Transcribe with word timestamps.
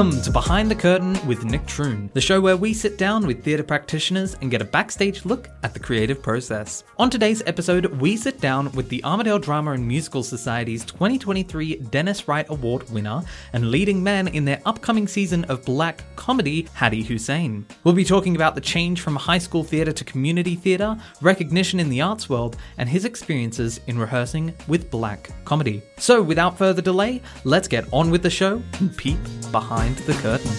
Welcome 0.00 0.22
to 0.22 0.30
Behind 0.30 0.70
the 0.70 0.74
Curtain 0.74 1.12
with 1.26 1.44
Nick 1.44 1.66
Troon, 1.66 2.08
the 2.14 2.22
show 2.22 2.40
where 2.40 2.56
we 2.56 2.72
sit 2.72 2.96
down 2.96 3.26
with 3.26 3.44
theatre 3.44 3.62
practitioners 3.62 4.34
and 4.40 4.50
get 4.50 4.62
a 4.62 4.64
backstage 4.64 5.26
look 5.26 5.50
at 5.62 5.74
the 5.74 5.78
creative 5.78 6.22
process. 6.22 6.84
On 6.98 7.10
today's 7.10 7.42
episode, 7.44 7.84
we 8.00 8.16
sit 8.16 8.40
down 8.40 8.72
with 8.72 8.88
the 8.88 9.02
Armidale 9.02 9.42
Drama 9.42 9.72
and 9.72 9.86
Musical 9.86 10.22
Society's 10.22 10.86
2023 10.86 11.76
Dennis 11.90 12.26
Wright 12.26 12.48
Award 12.48 12.88
winner 12.88 13.22
and 13.52 13.70
leading 13.70 14.02
man 14.02 14.28
in 14.28 14.46
their 14.46 14.62
upcoming 14.64 15.06
season 15.06 15.44
of 15.50 15.66
black 15.66 16.02
comedy, 16.16 16.66
Hadi 16.72 17.02
Hussein. 17.02 17.66
We'll 17.84 17.92
be 17.92 18.02
talking 18.02 18.36
about 18.36 18.54
the 18.54 18.62
change 18.62 19.02
from 19.02 19.16
high 19.16 19.36
school 19.36 19.64
theatre 19.64 19.92
to 19.92 20.04
community 20.04 20.56
theatre, 20.56 20.96
recognition 21.20 21.78
in 21.78 21.90
the 21.90 22.00
arts 22.00 22.26
world, 22.26 22.56
and 22.78 22.88
his 22.88 23.04
experiences 23.04 23.80
in 23.86 23.98
rehearsing 23.98 24.54
with 24.66 24.90
black 24.90 25.28
comedy. 25.44 25.82
So, 25.98 26.22
without 26.22 26.56
further 26.56 26.80
delay, 26.80 27.20
let's 27.44 27.68
get 27.68 27.84
on 27.92 28.10
with 28.10 28.22
the 28.22 28.30
show 28.30 28.62
and 28.78 28.96
peep 28.96 29.18
behind 29.52 29.89
the 29.98 30.12
curtain. 30.14 30.50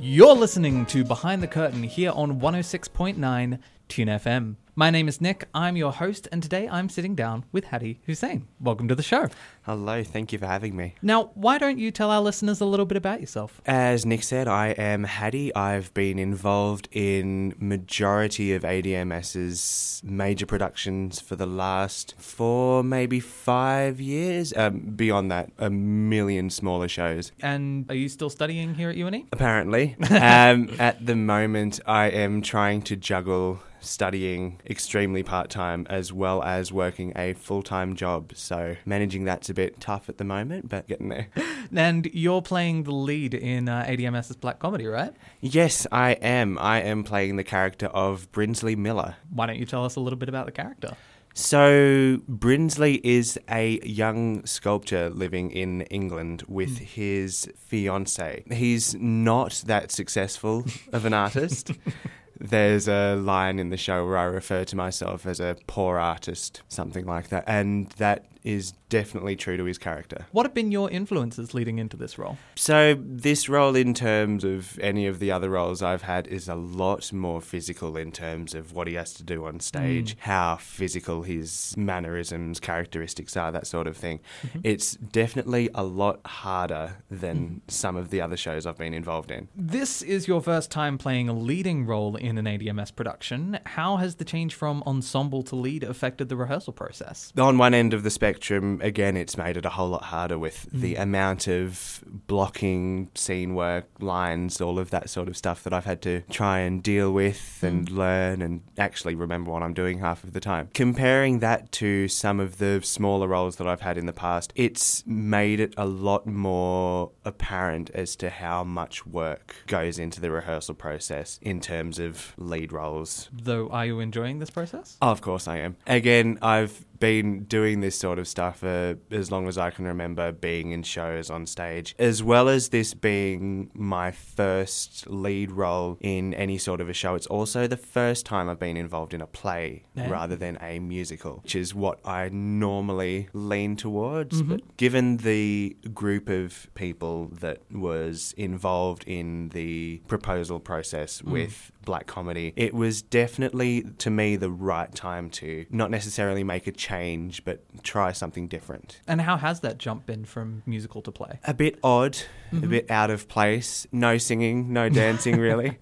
You're 0.00 0.34
listening 0.34 0.86
to 0.86 1.04
Behind 1.04 1.42
the 1.42 1.48
Curtain 1.48 1.82
here 1.82 2.12
on 2.12 2.40
106.9 2.40 3.58
Tune 3.88 4.08
FM. 4.08 4.56
My 4.76 4.90
name 4.90 5.06
is 5.06 5.20
Nick, 5.20 5.44
I'm 5.54 5.76
your 5.76 5.92
host, 5.92 6.26
and 6.32 6.42
today 6.42 6.68
I'm 6.68 6.88
sitting 6.88 7.14
down 7.14 7.44
with 7.52 7.66
Hadi 7.66 8.00
Hussein. 8.06 8.48
Welcome 8.58 8.88
to 8.88 8.96
the 8.96 9.04
show. 9.04 9.28
Hello, 9.62 10.02
thank 10.02 10.32
you 10.32 10.38
for 10.40 10.46
having 10.46 10.74
me. 10.74 10.96
Now, 11.00 11.30
why 11.34 11.58
don't 11.58 11.78
you 11.78 11.92
tell 11.92 12.10
our 12.10 12.20
listeners 12.20 12.60
a 12.60 12.64
little 12.64 12.84
bit 12.84 12.96
about 12.96 13.20
yourself? 13.20 13.60
As 13.66 14.04
Nick 14.04 14.24
said, 14.24 14.48
I 14.48 14.70
am 14.70 15.04
Hadi. 15.04 15.54
I've 15.54 15.94
been 15.94 16.18
involved 16.18 16.88
in 16.90 17.54
majority 17.56 18.52
of 18.52 18.64
ADMS's 18.64 20.02
major 20.04 20.44
productions 20.44 21.20
for 21.20 21.36
the 21.36 21.46
last 21.46 22.16
four, 22.18 22.82
maybe 22.82 23.20
five 23.20 24.00
years. 24.00 24.52
Um, 24.56 24.80
beyond 24.96 25.30
that, 25.30 25.52
a 25.56 25.70
million 25.70 26.50
smaller 26.50 26.88
shows. 26.88 27.30
And 27.40 27.88
are 27.88 27.94
you 27.94 28.08
still 28.08 28.28
studying 28.28 28.74
here 28.74 28.90
at 28.90 28.96
UNE? 28.96 29.28
Apparently. 29.30 29.94
um, 30.10 30.68
at 30.80 31.06
the 31.06 31.14
moment, 31.14 31.78
I 31.86 32.06
am 32.06 32.42
trying 32.42 32.82
to 32.82 32.96
juggle 32.96 33.60
studying 33.84 34.60
extremely 34.68 35.22
part 35.22 35.50
time 35.50 35.86
as 35.90 36.12
well 36.12 36.42
as 36.42 36.72
working 36.72 37.12
a 37.16 37.34
full 37.34 37.62
time 37.62 37.94
job. 37.94 38.32
So 38.34 38.76
managing 38.84 39.24
that's 39.24 39.48
a 39.50 39.54
bit 39.54 39.80
tough 39.80 40.08
at 40.08 40.18
the 40.18 40.24
moment, 40.24 40.68
but 40.68 40.86
getting 40.86 41.08
there. 41.08 41.28
And 41.74 42.06
you're 42.12 42.42
playing 42.42 42.84
the 42.84 42.92
lead 42.92 43.34
in 43.34 43.68
uh, 43.68 43.84
ADMS's 43.88 44.36
Black 44.36 44.58
Comedy, 44.58 44.86
right? 44.86 45.12
Yes, 45.40 45.86
I 45.90 46.12
am. 46.12 46.58
I 46.58 46.82
am 46.82 47.02
playing 47.04 47.36
the 47.36 47.42
character 47.42 47.86
of 47.86 48.30
Brinsley 48.32 48.76
Miller. 48.76 49.16
Why 49.30 49.46
don't 49.46 49.58
you 49.58 49.64
tell 49.64 49.84
us 49.84 49.96
a 49.96 50.00
little 50.00 50.18
bit 50.18 50.28
about 50.28 50.46
the 50.46 50.52
character? 50.52 50.94
So, 51.36 52.20
Brinsley 52.28 53.00
is 53.02 53.40
a 53.50 53.80
young 53.84 54.46
sculptor 54.46 55.10
living 55.10 55.50
in 55.50 55.82
England 55.82 56.44
with 56.46 56.78
mm. 56.78 56.82
his 56.82 57.50
fiance. 57.56 58.44
He's 58.52 58.94
not 58.94 59.64
that 59.66 59.90
successful 59.90 60.64
of 60.92 61.04
an 61.04 61.12
artist. 61.12 61.72
there's 62.40 62.88
a 62.88 63.14
line 63.14 63.58
in 63.58 63.70
the 63.70 63.76
show 63.76 64.06
where 64.06 64.18
I 64.18 64.24
refer 64.24 64.64
to 64.64 64.76
myself 64.76 65.26
as 65.26 65.40
a 65.40 65.56
poor 65.66 65.98
artist, 65.98 66.62
something 66.68 67.06
like 67.06 67.28
that. 67.28 67.44
And 67.46 67.88
that 67.98 68.26
is 68.44 68.72
definitely 68.90 69.34
true 69.34 69.56
to 69.56 69.64
his 69.64 69.78
character. 69.78 70.26
What 70.30 70.44
have 70.44 70.54
been 70.54 70.70
your 70.70 70.90
influences 70.90 71.54
leading 71.54 71.78
into 71.78 71.96
this 71.96 72.18
role? 72.18 72.36
So, 72.54 72.96
this 73.00 73.48
role, 73.48 73.74
in 73.74 73.94
terms 73.94 74.44
of 74.44 74.78
any 74.78 75.06
of 75.06 75.18
the 75.18 75.32
other 75.32 75.48
roles 75.48 75.82
I've 75.82 76.02
had, 76.02 76.26
is 76.26 76.48
a 76.48 76.54
lot 76.54 77.12
more 77.12 77.40
physical 77.40 77.96
in 77.96 78.12
terms 78.12 78.54
of 78.54 78.74
what 78.74 78.86
he 78.86 78.94
has 78.94 79.14
to 79.14 79.22
do 79.22 79.46
on 79.46 79.60
stage, 79.60 80.14
mm. 80.14 80.20
how 80.20 80.56
physical 80.56 81.22
his 81.22 81.74
mannerisms, 81.76 82.60
characteristics 82.60 83.36
are, 83.36 83.50
that 83.50 83.66
sort 83.66 83.86
of 83.86 83.96
thing. 83.96 84.20
Mm-hmm. 84.42 84.60
It's 84.62 84.94
definitely 84.96 85.70
a 85.74 85.82
lot 85.82 86.20
harder 86.26 86.98
than 87.10 87.62
mm. 87.66 87.72
some 87.72 87.96
of 87.96 88.10
the 88.10 88.20
other 88.20 88.36
shows 88.36 88.66
I've 88.66 88.78
been 88.78 88.94
involved 88.94 89.30
in. 89.30 89.48
This 89.56 90.02
is 90.02 90.28
your 90.28 90.42
first 90.42 90.70
time 90.70 90.98
playing 90.98 91.30
a 91.30 91.32
leading 91.32 91.86
role 91.86 92.16
in 92.16 92.36
an 92.36 92.44
ADMS 92.44 92.94
production. 92.94 93.58
How 93.64 93.96
has 93.96 94.16
the 94.16 94.24
change 94.24 94.54
from 94.54 94.82
ensemble 94.86 95.42
to 95.44 95.56
lead 95.56 95.82
affected 95.82 96.28
the 96.28 96.36
rehearsal 96.36 96.74
process? 96.74 97.32
On 97.38 97.56
one 97.56 97.72
end 97.72 97.94
of 97.94 98.02
the 98.02 98.10
spectrum, 98.10 98.33
spectrum, 98.34 98.80
again, 98.82 99.16
it's 99.16 99.36
made 99.36 99.56
it 99.56 99.64
a 99.64 99.70
whole 99.70 99.88
lot 99.88 100.02
harder 100.02 100.36
with 100.36 100.66
mm. 100.72 100.80
the 100.80 100.96
amount 100.96 101.46
of 101.46 102.02
blocking, 102.26 103.08
scene 103.14 103.54
work, 103.54 103.86
lines, 104.00 104.60
all 104.60 104.78
of 104.78 104.90
that 104.90 105.08
sort 105.08 105.28
of 105.28 105.36
stuff 105.36 105.62
that 105.62 105.72
I've 105.72 105.84
had 105.84 106.02
to 106.02 106.22
try 106.30 106.58
and 106.58 106.82
deal 106.82 107.12
with 107.12 107.58
mm. 107.62 107.68
and 107.68 107.90
learn 107.90 108.42
and 108.42 108.62
actually 108.76 109.14
remember 109.14 109.52
what 109.52 109.62
I'm 109.62 109.72
doing 109.72 110.00
half 110.00 110.24
of 110.24 110.32
the 110.32 110.40
time. 110.40 110.68
Comparing 110.74 111.38
that 111.38 111.70
to 111.72 112.08
some 112.08 112.40
of 112.40 112.58
the 112.58 112.80
smaller 112.82 113.28
roles 113.28 113.56
that 113.56 113.68
I've 113.68 113.82
had 113.82 113.96
in 113.96 114.06
the 114.06 114.12
past, 114.12 114.52
it's 114.56 115.06
made 115.06 115.60
it 115.60 115.72
a 115.76 115.86
lot 115.86 116.26
more 116.26 117.12
apparent 117.24 117.90
as 117.90 118.16
to 118.16 118.30
how 118.30 118.64
much 118.64 119.06
work 119.06 119.54
goes 119.68 119.98
into 119.98 120.20
the 120.20 120.32
rehearsal 120.32 120.74
process 120.74 121.38
in 121.40 121.60
terms 121.60 122.00
of 122.00 122.34
lead 122.36 122.72
roles. 122.72 123.28
Though, 123.32 123.68
are 123.68 123.86
you 123.86 124.00
enjoying 124.00 124.40
this 124.40 124.50
process? 124.50 124.96
Oh, 125.00 125.12
of 125.12 125.20
course 125.20 125.46
I 125.46 125.58
am. 125.58 125.76
Again, 125.86 126.38
I've 126.42 126.84
been 127.04 127.44
doing 127.44 127.80
this 127.80 127.98
sort 127.98 128.18
of 128.18 128.23
stuff 128.24 128.58
for 128.58 128.98
as 129.10 129.30
long 129.30 129.48
as 129.48 129.58
I 129.58 129.70
can 129.70 129.84
remember 129.86 130.32
being 130.32 130.70
in 130.72 130.82
shows 130.82 131.30
on 131.30 131.46
stage, 131.46 131.94
as 131.98 132.22
well 132.22 132.48
as 132.48 132.68
this 132.68 132.94
being 132.94 133.70
my 133.74 134.10
first 134.10 135.06
lead 135.08 135.50
role 135.50 135.98
in 136.00 136.34
any 136.34 136.58
sort 136.58 136.80
of 136.80 136.88
a 136.88 136.92
show. 136.92 137.14
It's 137.14 137.26
also 137.26 137.66
the 137.66 137.76
first 137.76 138.26
time 138.26 138.48
I've 138.48 138.58
been 138.58 138.76
involved 138.76 139.14
in 139.14 139.20
a 139.20 139.26
play 139.26 139.84
yeah. 139.94 140.08
rather 140.08 140.36
than 140.36 140.58
a 140.60 140.78
musical, 140.78 141.40
which 141.42 141.54
is 141.54 141.74
what 141.74 142.00
I 142.06 142.28
normally 142.30 143.28
lean 143.32 143.76
towards. 143.76 144.40
Mm-hmm. 144.40 144.50
But 144.50 144.76
given 144.76 145.18
the 145.18 145.76
group 145.92 146.28
of 146.28 146.68
people 146.74 147.28
that 147.40 147.60
was 147.70 148.34
involved 148.36 149.04
in 149.06 149.48
the 149.50 150.00
proposal 150.08 150.60
process 150.60 151.20
mm. 151.20 151.32
with 151.32 151.72
black 151.84 152.06
comedy, 152.06 152.52
it 152.56 152.74
was 152.74 153.02
definitely 153.02 153.84
to 153.98 154.10
me 154.10 154.36
the 154.36 154.50
right 154.50 154.94
time 154.94 155.30
to 155.30 155.66
not 155.70 155.90
necessarily 155.90 156.44
make 156.44 156.66
a 156.66 156.72
change, 156.72 157.44
but 157.44 157.62
try 157.82 158.12
something 158.14 158.48
different. 158.48 159.00
And 159.06 159.20
how 159.20 159.36
has 159.36 159.60
that 159.60 159.78
jump 159.78 160.06
been 160.06 160.24
from 160.24 160.62
musical 160.66 161.02
to 161.02 161.12
play? 161.12 161.38
A 161.44 161.54
bit 161.54 161.78
odd, 161.82 162.14
mm-hmm. 162.52 162.64
a 162.64 162.66
bit 162.66 162.90
out 162.90 163.10
of 163.10 163.28
place. 163.28 163.86
No 163.92 164.18
singing, 164.18 164.72
no 164.72 164.88
dancing, 164.90 165.38
really. 165.38 165.78